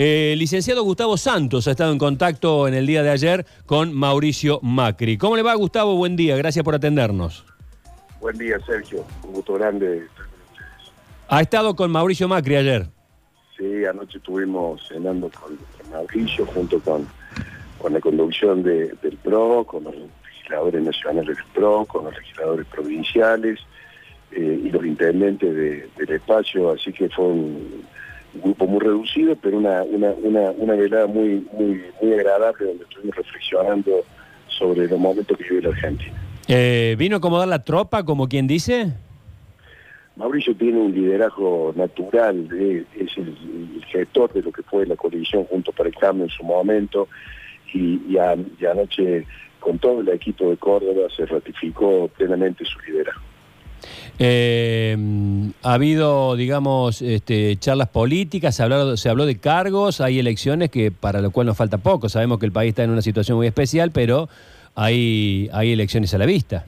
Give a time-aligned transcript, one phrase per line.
[0.00, 4.60] Eh, licenciado Gustavo Santos ha estado en contacto en el día de ayer con Mauricio
[4.62, 5.18] Macri.
[5.18, 5.96] ¿Cómo le va, Gustavo?
[5.96, 7.44] Buen día, gracias por atendernos.
[8.20, 9.04] Buen día, Sergio.
[9.24, 10.06] Un gusto grande.
[11.26, 12.86] ¿Ha estado con Mauricio Macri ayer?
[13.56, 15.58] Sí, anoche estuvimos cenando con,
[15.90, 17.04] Mauricio junto con,
[17.78, 23.58] con la conducción del PRO, con los legisladores nacionales del PRO, con los legisladores provinciales
[24.30, 25.52] eh, y los intendentes
[25.96, 27.82] del espacio, así que fue un,
[28.34, 33.16] grupo muy reducido, pero una, una, una, una velada muy, muy, muy agradable donde estuvimos
[33.16, 34.04] reflexionando
[34.48, 36.22] sobre los momentos que vive la Argentina.
[36.48, 38.92] Eh, ¿Vino a acomodar la tropa, como quien dice?
[40.16, 42.48] Mauricio tiene un liderazgo natural,
[42.96, 43.36] es el,
[43.88, 47.08] gestor de lo que fue la coalición junto para el cambio en su momento
[47.72, 49.24] y, y anoche
[49.60, 53.27] con todo el equipo de Córdoba se ratificó plenamente su liderazgo.
[54.18, 54.96] Eh,
[55.62, 60.90] ha habido, digamos, este, charlas políticas, se habló, se habló de cargos, hay elecciones que
[60.90, 62.08] para lo cual nos falta poco.
[62.08, 64.28] Sabemos que el país está en una situación muy especial, pero
[64.74, 66.64] hay, hay elecciones a la vista.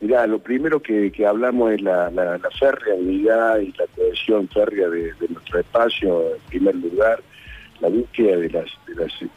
[0.00, 5.12] Mirá, lo primero que, hablamos es la, la, férrea unidad y la cohesión férrea de,
[5.30, 7.20] nuestro espacio, en primer lugar,
[7.80, 8.66] la búsqueda de las,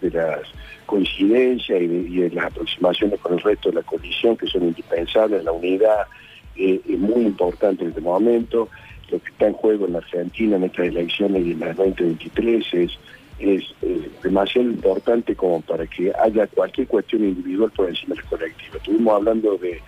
[0.00, 0.42] de las,
[0.86, 5.52] coincidencias y de, las aproximaciones con el resto de la coalición que son indispensables, la
[5.52, 6.06] unidad
[6.58, 8.68] es muy importante en este momento,
[9.10, 12.66] lo que está en juego en la Argentina en estas elecciones y en las 2023
[12.74, 12.98] es,
[13.38, 13.64] es
[14.22, 18.76] demasiado importante como para que haya cualquier cuestión individual por encima del colectivo.
[18.76, 19.80] Estuvimos hablando de,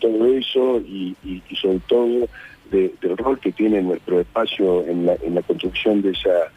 [0.00, 1.16] todo eso y,
[1.60, 2.28] sobre todo
[2.70, 6.50] del rol que tiene nuestro espacio en la, construcción de esa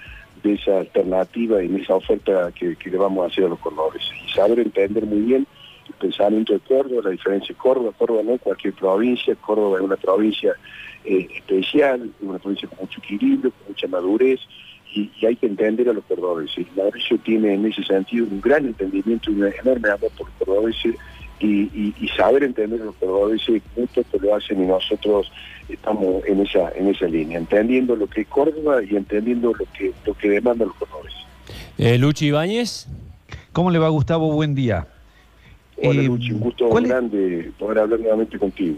[0.44, 3.60] de esa alternativa y en esa oferta que, que le vamos a hacer a los
[3.60, 4.04] colores.
[4.24, 5.48] Y saber entender muy bien
[5.88, 9.84] el pensamiento de Córdoba, la diferencia de Córdoba, Córdoba no es cualquier provincia, Córdoba es
[9.84, 10.54] una provincia
[11.06, 14.40] eh, especial, una provincia con mucho equilibrio, con mucha madurez,
[14.94, 16.66] y, hay que entender a los cordobeses.
[16.76, 20.96] Mauricio tiene en ese sentido un gran entendimiento y un enorme amor por los cordobeses,
[21.40, 25.32] y, saber entender a los cordobeses, muchos que lo hacen y nosotros
[25.70, 29.94] estamos en esa, en esa línea, entendiendo lo que es Córdoba y entendiendo lo que,
[30.06, 31.20] lo que demandan los cordobeses.
[31.78, 32.88] Eh, Luchi Ibáñez.
[33.54, 34.32] ¿Cómo le va Gustavo?
[34.32, 34.88] Buen día.
[35.84, 38.78] Hola, eh, un gusto grande poder hablar nuevamente contigo.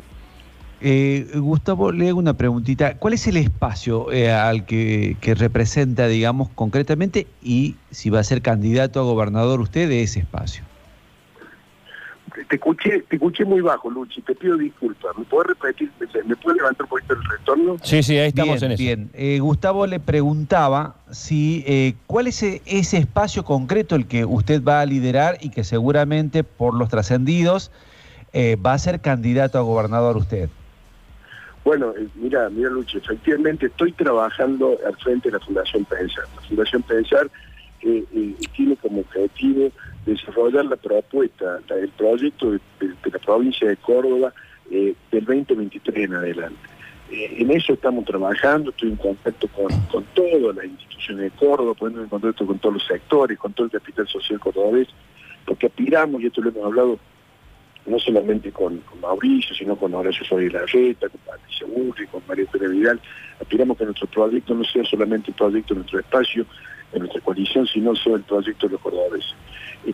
[0.82, 2.98] Eh, Gustavo, le hago una preguntita.
[2.98, 8.42] ¿Cuál es el espacio eh, al que, representa, digamos, concretamente y si va a ser
[8.42, 10.64] candidato a gobernador usted de ese espacio?
[12.48, 15.18] te escuché, te escuché muy bajo, Luchi, te pido disculpas.
[15.18, 15.92] ¿Me puedes repetir?
[16.26, 16.90] ¿Me puede levantar un
[17.84, 18.82] Sí, sí, ahí estamos en eso.
[18.82, 24.26] Bien, eh, Gustavo le preguntaba si eh, cuál es e, ese espacio concreto el que
[24.26, 27.72] usted va a liderar y que seguramente por los trascendidos
[28.34, 30.50] eh, va a ser candidato a gobernador usted.
[31.64, 36.26] Bueno, mira, mira Luchi, efectivamente estoy trabajando al frente de la Fundación Pensar.
[36.36, 37.30] La Fundación Pensar
[37.80, 39.72] tiene como objetivo
[40.06, 42.60] desarrollar la propuesta, el proyecto de,
[43.12, 44.34] la provincia de Córdoba
[44.72, 46.60] eh, del 2023 en adelante.
[47.12, 51.74] Eh, en eso estamos trabajando, estoy en contacto con, con todas las instituciones de Córdoba,
[51.74, 54.88] poniendo en contacto con todos los sectores, con todo el capital social cordobés,
[55.46, 57.00] porque aspiramos, y esto lo hemos hablado
[57.86, 62.70] no solamente con, Mauricio, sino con Horacio Soy Larreta, con Patricia Burri, con María Pérez
[62.70, 63.02] Vidal,
[63.40, 66.46] aspiramos que nuestro proyecto no sea solamente un proyecto de nuestro espacio,
[66.92, 69.34] de nuestra coalición, sino sea el proyecto de los cordobeses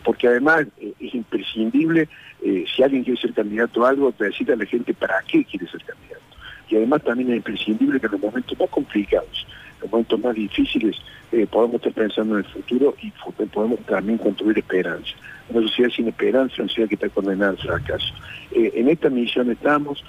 [0.03, 2.09] porque además eh, es imprescindible,
[2.43, 5.67] eh, si alguien quiere ser candidato a algo, decirle a la gente para qué quiere
[5.67, 6.24] ser candidato.
[6.69, 10.35] Y además también es imprescindible que en los momentos más complicados, en los momentos más
[10.35, 10.95] difíciles,
[11.31, 13.11] eh, podamos estar pensando en el futuro y
[13.47, 15.11] podemos también construir esperanza.
[15.49, 18.13] Una sociedad sin esperanza, una sociedad que está condenada al fracaso.
[18.51, 20.03] en esta misión estamos,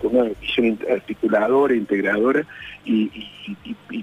[0.00, 2.46] con una visión articuladora, integradora,
[2.84, 3.08] y,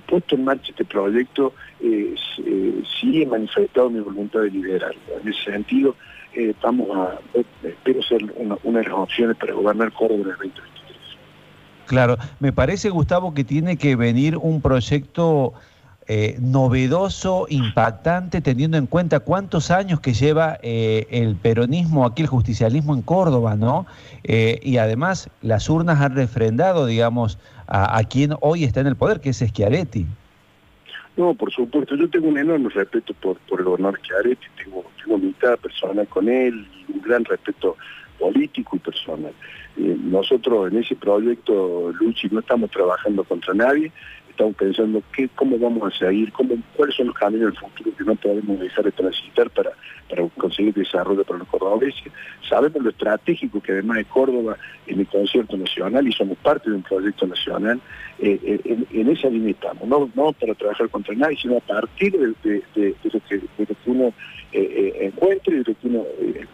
[0.07, 2.15] puesto en marcha este proyecto, eh,
[2.45, 4.93] eh, sí he manifestado mi voluntad de liderar.
[5.21, 5.95] En ese sentido,
[6.33, 7.19] eh, vamos a,
[7.63, 10.74] espero ser una, de las opciones para gobernar Córdoba en el 2023.
[11.85, 15.53] Claro, me parece, Gustavo, que tiene que venir un proyecto
[16.07, 22.27] eh, novedoso, impactante, teniendo en cuenta cuántos años que lleva eh, el peronismo, aquí el
[22.27, 23.87] justicialismo en Córdoba, ¿no?
[24.23, 29.19] Eh, y además las urnas han refrendado, digamos, a, quien hoy está en el poder,
[29.19, 30.05] que es Schiaretti.
[31.17, 35.15] No, por supuesto, yo tengo un enorme respeto por, por el gobernador Schiaretti, tengo, tengo
[35.15, 37.77] amistad personal con él un gran respeto
[38.19, 39.33] político y personal.
[39.77, 43.91] Nosotros en ese proyecto, Luchi, no estamos trabajando contra nadie,
[44.35, 48.03] estamos pensando qué, cómo vamos a seguir, cómo, cuáles son los caminos del futuro que
[48.03, 49.71] no podemos dejar de transitar para,
[50.09, 52.11] para conseguir desarrollo para los cordobeses.
[52.47, 54.57] Sabemos lo estratégico que además de Córdoba
[54.87, 57.79] en el concierto nacional y somos parte de un proyecto nacional,
[58.19, 62.11] eh, eh, en, esa línea estamos, no, no para trabajar contra nadie, sino a partir
[62.11, 63.41] de, lo, que,
[63.85, 64.13] uno
[64.51, 66.03] eh, encuentre, de lo que uno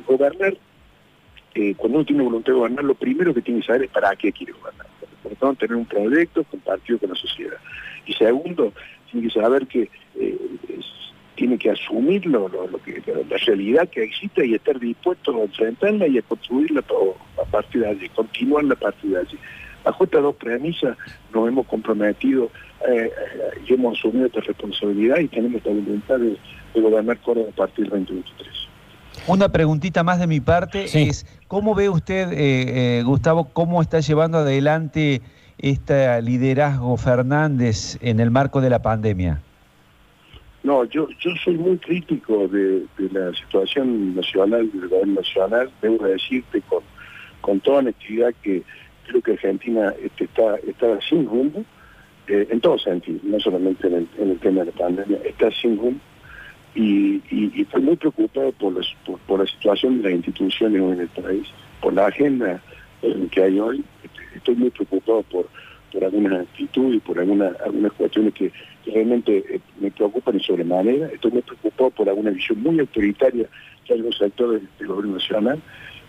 [0.06, 0.56] gobernar.
[1.77, 4.31] Cuando uno tiene voluntad de gobernar, lo primero que tiene que saber es para qué
[4.31, 4.88] quiere gobernar
[5.21, 7.57] por tanto, tener un proyecto compartido con la sociedad.
[8.06, 8.74] Y segundo,
[9.12, 10.38] tiene que saber que eh,
[11.36, 12.50] tiene que asumir lo,
[12.83, 16.83] que, la realidad que existe y estar dispuesto a enfrentarla y a construirla
[17.42, 19.38] a partir de allí, continuarla a partir de allí.
[19.83, 20.97] Bajo estas dos premisas
[21.33, 22.51] nos hemos comprometido
[22.88, 23.12] eh,
[23.68, 26.38] y hemos asumido esta responsabilidad y tenemos esta voluntad de,
[26.74, 28.70] de gobernar Córdoba a partir del 2023.
[29.27, 34.00] Una preguntita más de mi parte es, ¿cómo ve usted, eh, eh, Gustavo, cómo está
[34.00, 35.21] llevando adelante
[35.59, 39.39] este liderazgo Fernández en el marco de la pandemia?
[40.63, 46.62] No, yo, yo soy muy crítico de, la situación nacional, del gobierno nacional, debo decirte
[46.63, 46.83] con,
[47.41, 48.63] con toda honestidad que
[49.07, 51.63] creo que Argentina este, está, está sin rumbo,
[52.27, 55.51] eh, en todo sentido, no solamente en el, en el tema de la pandemia, está
[55.51, 56.00] sin rumbo
[56.75, 57.21] y,
[57.62, 58.73] estoy muy preocupado por,
[59.39, 61.47] la situación de las instituciones en el país,
[61.81, 62.62] por la agenda
[63.31, 63.83] que hay hoy.
[64.35, 65.47] Estoy muy preocupado por,
[66.01, 67.53] algunas actitudes y por algunas,
[67.97, 68.51] cuestiones que,
[68.85, 71.07] realmente eh, me preocupan en sobremanera.
[71.07, 73.47] Estoy muy preocupado por alguna visión muy autoritaria
[73.85, 75.62] que hay en los sectores del gobierno nacional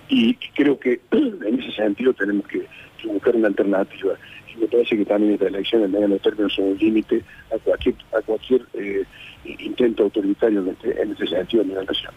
[0.08, 2.66] y creo que en ese sentido tenemos que,
[3.04, 4.14] buscar una alternativa.
[4.54, 7.22] Y me parece que también esta elección en mediano término son un límite
[7.52, 9.02] a cualquier, a cualquier eh,
[9.44, 12.14] intento autoritario en este, en este sentido a nivel nacional.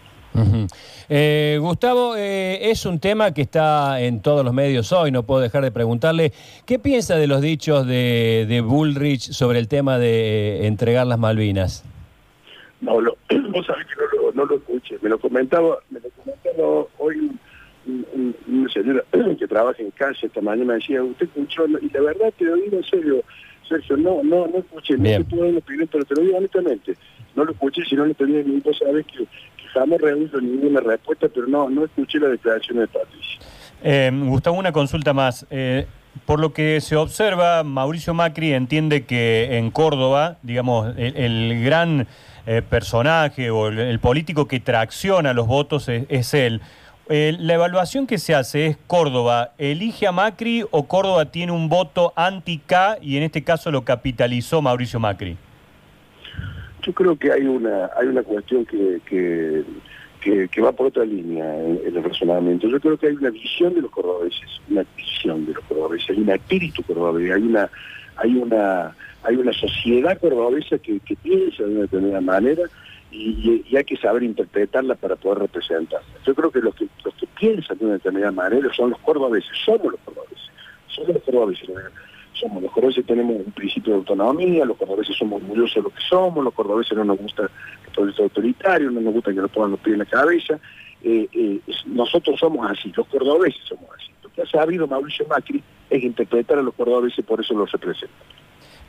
[1.08, 5.40] Eh, Gustavo, eh, es un tema que está en todos los medios hoy, no puedo
[5.40, 6.32] dejar de preguntarle,
[6.66, 11.84] ¿qué piensa de los dichos de, de Bullrich sobre el tema de entregar las Malvinas?
[12.80, 13.16] No, lo,
[13.50, 17.30] vos sabés que no lo, no lo escuché, me lo comentaba, me lo comentaba hoy
[17.86, 19.04] una señora
[19.38, 22.56] que trabaja en casa esta mañana, me decía, usted escuchó, y la verdad te lo
[22.56, 23.22] digo en serio,
[23.68, 26.96] Sergio, no, no, no escuché, no te puedo dar opinión, pero te lo digo honestamente,
[27.34, 30.80] no lo escuché, si no le pedí ni vos sabés que, que jamás reunido ninguna
[30.80, 33.40] respuesta, pero no, no escuché la declaración de Patricia.
[33.82, 35.46] Eh, Gustavo, una consulta más.
[35.50, 35.86] Eh,
[36.24, 42.06] por lo que se observa, Mauricio Macri entiende que en Córdoba, digamos, el, gran
[42.46, 46.62] eh, personaje o el, político que tracciona los votos es él.
[47.08, 51.68] Eh, la evaluación que se hace es Córdoba, ¿elige a Macri o Córdoba tiene un
[51.68, 55.36] voto anti-K y en este caso lo capitalizó Mauricio Macri?
[56.82, 61.80] Yo creo que hay una, hay una cuestión que, que, va por otra línea en,
[61.84, 62.66] el razonamiento.
[62.66, 66.20] Yo creo que hay una visión de los cordobeses, una visión de los cordobeses, hay
[66.20, 67.70] un espíritu cordobés, hay una,
[68.16, 72.62] hay una, hay una sociedad cordobesa que, que piensa de una determinada manera
[73.10, 76.06] y, hay que saber interpretarla para poder representarla.
[76.24, 79.50] Yo creo que los que, los que piensan de una determinada manera son los cordobeses,
[79.64, 80.50] somos los cordobeses,
[80.88, 81.70] somos los cordobeses.
[82.32, 86.02] Somos los cordobeses tenemos un principio de autonomía, los cordobeses somos orgullosos de lo que
[86.02, 89.70] somos, los cordobeses no nos gusta el proyecto autoritario, no nos gusta que nos pongan
[89.70, 90.60] los pies en la cabeza.
[91.02, 94.10] Eh, eh, nosotros somos así, los cordobeses somos así.
[94.22, 98.14] Lo que ha sabido Mauricio Macri es interpretar a los cordobeses, por eso los representa.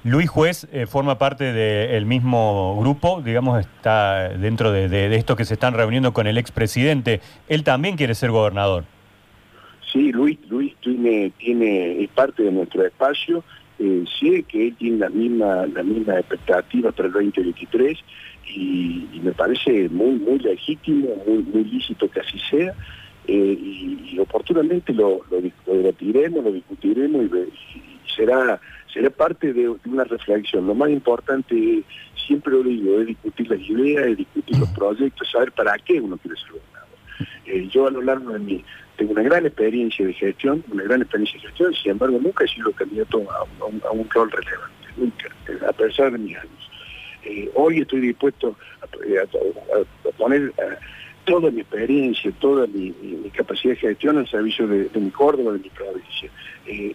[0.07, 5.55] Luis Juez eh, forma parte del mismo grupo, digamos, está dentro de, esto que se
[5.55, 7.19] están reuniendo con el expresidente.
[7.49, 8.85] Él también quiere ser gobernador.
[9.91, 13.43] Sí, Luis, Luis tiene, tiene, es parte de nuestro espacio.
[13.79, 17.97] Eh, sé que él tiene la misma, la misma expectativa para el 2023
[18.55, 22.73] y, me parece muy, muy legítimo, muy, muy lícito que así sea.
[23.27, 28.59] Eh, y, oportunamente lo, lo, debatiremos, lo discutiremos y será
[28.93, 30.67] será parte de, una reflexión.
[30.67, 31.83] Lo más importante,
[32.27, 36.17] siempre lo digo, es discutir las ideas, es discutir los proyectos, saber para qué uno
[36.17, 36.87] quiere ser gobernador.
[37.45, 38.65] Eh, yo a lo largo de mi,
[38.97, 42.47] tengo una gran experiencia de gestión, una gran experiencia de gestión, sin embargo nunca he
[42.47, 45.29] sido candidato a, un, rol relevante, nunca,
[45.67, 46.71] a pesar de mis años.
[47.23, 50.53] Eh, hoy estoy dispuesto a, poner
[51.27, 52.93] toda mi experiencia, toda mi,
[53.33, 56.31] capacidad de gestión al servicio de, mi Córdoba, de mi provincia,
[56.65, 56.93] eh,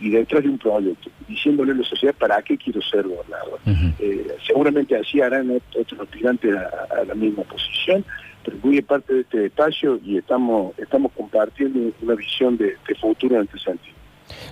[0.00, 3.60] y, detrás de un proyecto, diciéndole a la sociedad para qué quiero ser gobernador.
[4.00, 8.04] Eh, seguramente así harán otros aspirantes a, la misma posición,
[8.44, 13.36] pero muy parte de este espacio y estamos, estamos compartiendo una visión de, de futuro
[13.36, 13.97] en este sentido.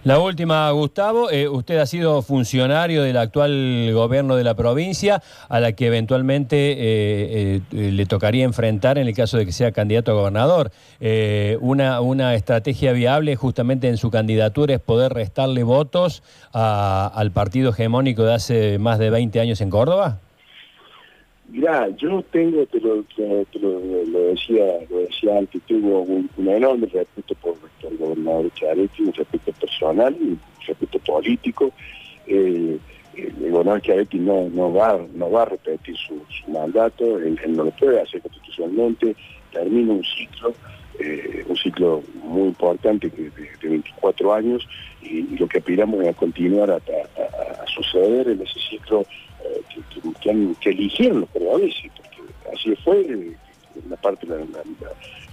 [0.05, 5.61] La última, Gustavo, eh, usted ha sido funcionario del actual gobierno de la provincia, a
[5.61, 10.13] la que eventualmente eh, eh, le tocaría enfrentar en el caso de que sea candidato
[10.13, 10.71] a gobernador.
[11.61, 18.23] una, una estrategia viable justamente en su candidatura es poder restarle votos al partido hegemónico
[18.25, 20.19] de hace más de 20 años en Córdoba.
[21.49, 23.05] Mirá, yo tengo, te lo,
[24.31, 27.55] decía, lo decía antes, tengo un, enorme respeto por
[27.89, 31.73] el gobernador Charetti, un respeto personal, un respeto político.
[32.27, 32.79] Eh,
[33.15, 37.71] el gobernador Charetti no, no, va, no va a repetir su, mandato, él, no lo
[37.71, 39.15] puede hacer constitucionalmente,
[39.53, 40.53] termina un ciclo,
[40.99, 43.31] eh, un ciclo muy importante de,
[43.63, 44.69] 24 años
[45.01, 46.81] y, lo que aspiramos es a continuar a
[47.67, 49.07] suceder en ese ciclo
[50.61, 52.19] que, eligieron los cordobeses, porque
[52.53, 53.37] así fue
[53.89, 54.63] la parte de la, la,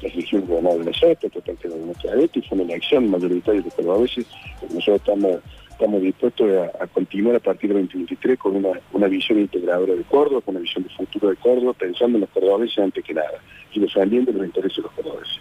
[0.02, 3.66] la, elección gobernador de la SEPA, totalmente de nuestra y fue una elección mayoritaria de
[3.66, 4.26] los cordobeses,
[4.70, 5.40] nosotros estamos
[5.74, 10.42] estamos dispuestos a, continuar a partir del 2023 con una, una visión integradora de Córdoba,
[10.42, 13.40] con una visión de futuro de Córdoba, pensando en los cordobeses antes que nada,
[13.74, 15.40] y defendiendo los intereses de los cordobeses.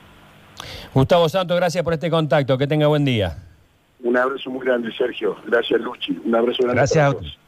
[0.95, 3.37] Gustavo Santos, gracias por este contacto, que tenga buen día.
[4.03, 5.37] Un abrazo muy grande, Sergio.
[5.47, 6.19] Gracias, Luchi.
[6.25, 7.39] Un abrazo grande gracias.